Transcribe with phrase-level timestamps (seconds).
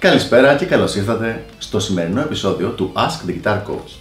[0.00, 3.96] Καλησπέρα και καλώς ήρθατε στο σημερινό επεισόδιο του Ask the Guitar Coach.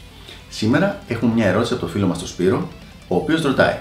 [0.50, 2.68] Σήμερα έχουμε μια ερώτηση από το φίλο μας τον Σπύρο,
[3.07, 3.77] ο οποίος ρωτάει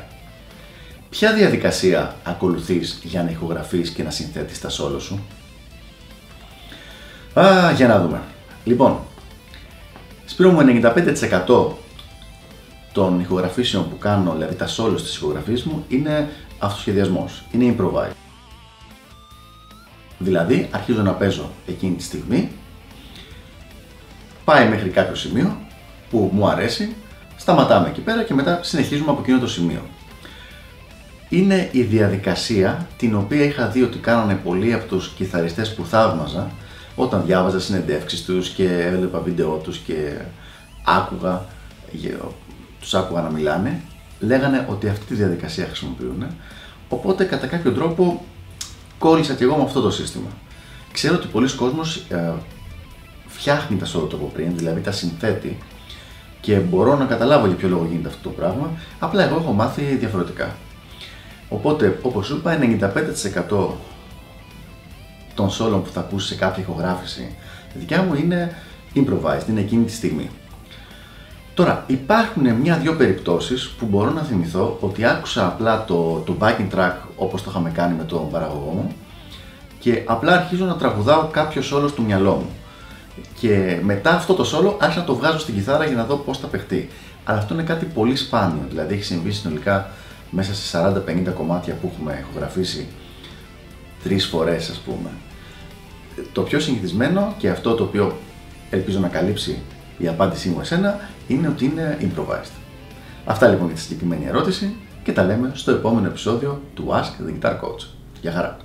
[1.10, 5.24] Ποια διαδικασία ακολουθείς για να ηχογραφείς και να συνθέτεις τα σόλο σου;
[7.34, 8.20] Α, για να δούμε.
[8.64, 8.98] Λοιπόν,
[10.26, 10.80] Σπύρο μου
[11.46, 11.66] 95%
[12.92, 16.28] των ηχογραφήσεων που κάνω, δηλαδή τα σόλο της ηχογραφής μου, είναι
[16.58, 18.25] αυτοσχεδιασμός, είναι improvise.
[20.26, 22.48] Δηλαδή, αρχίζω να παίζω εκείνη τη στιγμή,
[24.44, 25.56] πάει μέχρι κάποιο σημείο
[26.10, 26.94] που μου αρέσει,
[27.36, 29.80] σταματάμε εκεί πέρα και μετά συνεχίζουμε από εκείνο το σημείο.
[31.28, 36.50] Είναι η διαδικασία την οποία είχα δει ότι κάνανε πολλοί από τους κιθαριστές που θαύμαζα
[36.96, 40.12] όταν διάβαζα συνεντεύξεις τους και έβλεπα βίντεο τους και
[40.84, 41.44] άκουγα,
[42.80, 43.80] τους άκουγα να μιλάνε,
[44.20, 46.26] λέγανε ότι αυτή τη διαδικασία χρησιμοποιούν.
[46.88, 48.24] Οπότε κατά κάποιο τρόπο
[49.06, 50.28] κόλλησα και εγώ με αυτό το σύστημα.
[50.92, 52.32] Ξέρω ότι πολλοί κόσμος ε,
[53.26, 55.58] φτιάχνει τα σώδο από πριν, δηλαδή τα συνθέτει
[56.40, 59.82] και μπορώ να καταλάβω για ποιο λόγο γίνεται αυτό το πράγμα, απλά εγώ έχω μάθει
[59.82, 60.56] διαφορετικά.
[61.48, 62.58] Οπότε, όπως σου είπα,
[63.50, 63.66] 95%
[65.34, 67.34] των σόλων που θα ακούσεις σε κάποια ηχογράφηση
[67.74, 68.54] δικιά μου είναι
[68.94, 70.30] improvised, είναι εκείνη τη στιγμή.
[71.56, 76.92] Τώρα, υπάρχουν μια-δυο περιπτώσεις που μπορώ να θυμηθώ ότι άκουσα απλά το, το backing track
[77.16, 78.92] όπως το είχαμε κάνει με τον παραγωγό μου
[79.78, 82.50] και απλά αρχίζω να τραγουδάω κάποιο σόλο στο μυαλό μου.
[83.40, 86.38] Και μετά αυτό το σόλο άρχισα να το βγάζω στην κιθάρα για να δω πώς
[86.38, 86.88] θα παιχτεί.
[87.24, 89.90] Αλλά αυτό είναι κάτι πολύ σπάνιο, δηλαδή έχει συμβεί συνολικά
[90.30, 90.78] μέσα σε
[91.28, 92.86] 40-50 κομμάτια που έχουμε ηχογραφήσει
[94.02, 95.10] τρεις φορές ας πούμε.
[96.32, 98.16] Το πιο συνηθισμένο και αυτό το οποίο
[98.70, 99.58] ελπίζω να καλύψει
[99.98, 102.52] η απάντησή μου εσένα είναι ότι είναι improvised.
[103.24, 107.44] Αυτά λοιπόν για τη συγκεκριμένη ερώτηση και τα λέμε στο επόμενο επεισόδιο του Ask the
[107.44, 107.86] Guitar Coach.
[108.20, 108.56] Γεια χαρά!